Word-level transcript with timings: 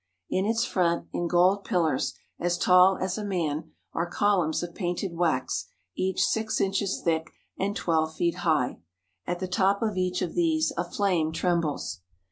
In 0.31 0.47
its 0.47 0.65
front, 0.65 1.05
in 1.13 1.27
gold 1.27 1.63
pillars 1.63 2.15
as 2.39 2.57
tall 2.57 2.97
as 2.99 3.19
a 3.19 3.23
man, 3.23 3.69
are 3.93 4.09
columns 4.09 4.63
of 4.63 4.73
painted 4.73 5.13
wax 5.15 5.67
each 5.95 6.23
six 6.23 6.59
inches 6.59 7.03
thick 7.03 7.29
and 7.59 7.75
twelve 7.75 8.15
feet 8.15 8.37
high. 8.37 8.79
At 9.27 9.37
the 9.37 9.47
top 9.47 9.83
of 9.83 9.97
each 9.97 10.23
of 10.23 10.33
these 10.33 10.73
a 10.75 10.83
flame 10.83 11.31
trembles. 11.31 12.01